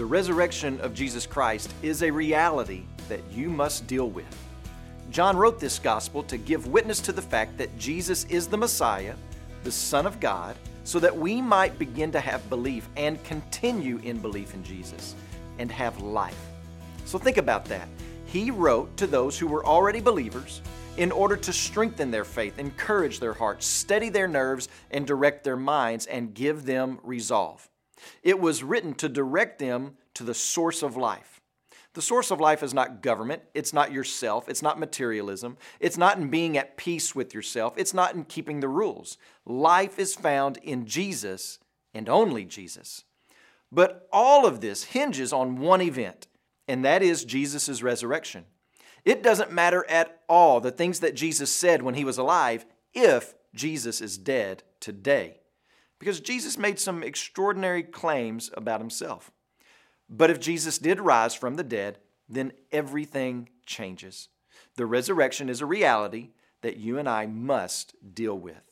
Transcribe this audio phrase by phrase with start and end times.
[0.00, 4.24] The resurrection of Jesus Christ is a reality that you must deal with.
[5.10, 9.14] John wrote this gospel to give witness to the fact that Jesus is the Messiah,
[9.62, 14.20] the Son of God, so that we might begin to have belief and continue in
[14.20, 15.16] belief in Jesus
[15.58, 16.46] and have life.
[17.04, 17.86] So think about that.
[18.24, 20.62] He wrote to those who were already believers
[20.96, 25.58] in order to strengthen their faith, encourage their hearts, steady their nerves, and direct their
[25.58, 27.68] minds and give them resolve.
[28.22, 31.40] It was written to direct them to the source of life.
[31.94, 36.18] The source of life is not government, it's not yourself, it's not materialism, it's not
[36.18, 39.18] in being at peace with yourself, it's not in keeping the rules.
[39.44, 41.58] Life is found in Jesus
[41.92, 43.04] and only Jesus.
[43.72, 46.28] But all of this hinges on one event,
[46.68, 48.44] and that is Jesus' resurrection.
[49.04, 53.34] It doesn't matter at all the things that Jesus said when he was alive if
[53.52, 55.39] Jesus is dead today
[56.00, 59.30] because Jesus made some extraordinary claims about himself.
[60.08, 64.28] But if Jesus did rise from the dead, then everything changes.
[64.74, 66.30] The resurrection is a reality
[66.62, 68.62] that you and I must deal with.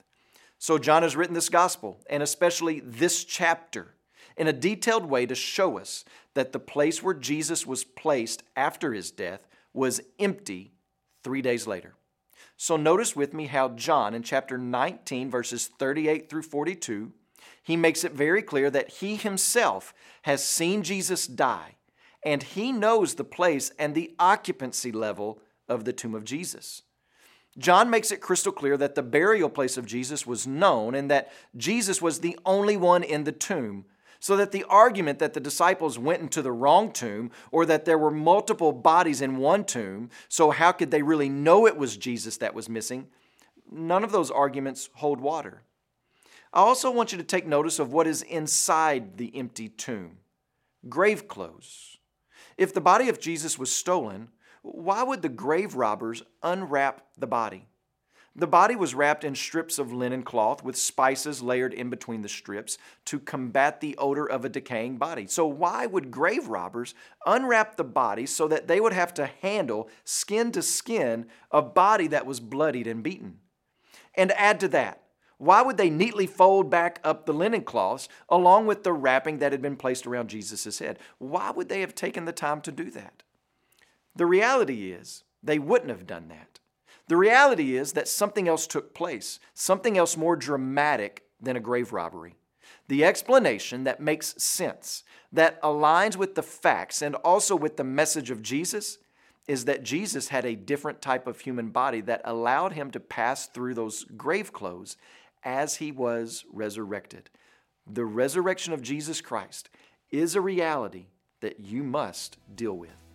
[0.58, 3.94] So, John has written this gospel, and especially this chapter,
[4.36, 6.04] in a detailed way to show us
[6.34, 10.72] that the place where Jesus was placed after his death was empty
[11.22, 11.94] three days later.
[12.56, 17.12] So, notice with me how John in chapter 19, verses 38 through 42,
[17.62, 21.76] he makes it very clear that he himself has seen Jesus die,
[22.24, 26.82] and he knows the place and the occupancy level of the tomb of Jesus.
[27.58, 31.32] John makes it crystal clear that the burial place of Jesus was known and that
[31.56, 33.84] Jesus was the only one in the tomb,
[34.20, 37.98] so that the argument that the disciples went into the wrong tomb or that there
[37.98, 42.36] were multiple bodies in one tomb, so how could they really know it was Jesus
[42.38, 43.08] that was missing?
[43.70, 45.62] None of those arguments hold water.
[46.52, 50.18] I also want you to take notice of what is inside the empty tomb
[50.88, 51.98] grave clothes.
[52.56, 54.28] If the body of Jesus was stolen,
[54.62, 57.67] why would the grave robbers unwrap the body?
[58.38, 62.28] The body was wrapped in strips of linen cloth with spices layered in between the
[62.28, 65.26] strips to combat the odor of a decaying body.
[65.26, 66.94] So, why would grave robbers
[67.26, 72.06] unwrap the body so that they would have to handle skin to skin a body
[72.06, 73.40] that was bloodied and beaten?
[74.14, 75.02] And add to that,
[75.38, 79.50] why would they neatly fold back up the linen cloths along with the wrapping that
[79.50, 81.00] had been placed around Jesus' head?
[81.18, 83.24] Why would they have taken the time to do that?
[84.14, 86.60] The reality is, they wouldn't have done that.
[87.08, 91.92] The reality is that something else took place, something else more dramatic than a grave
[91.92, 92.36] robbery.
[92.88, 98.30] The explanation that makes sense, that aligns with the facts and also with the message
[98.30, 98.98] of Jesus,
[99.46, 103.46] is that Jesus had a different type of human body that allowed him to pass
[103.46, 104.98] through those grave clothes
[105.42, 107.30] as he was resurrected.
[107.90, 109.70] The resurrection of Jesus Christ
[110.10, 111.06] is a reality
[111.40, 113.07] that you must deal with.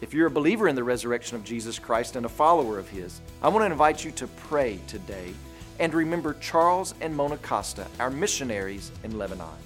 [0.00, 3.20] If you're a believer in the resurrection of Jesus Christ and a follower of His,
[3.42, 5.34] I want to invite you to pray today
[5.78, 9.58] and remember Charles and Mona Costa, our missionaries in Lebanon.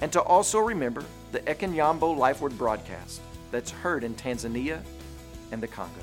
[0.00, 3.20] And to also remember the Ekenyambo Life Word broadcast
[3.52, 4.82] that's heard in Tanzania
[5.52, 6.02] and the Congo.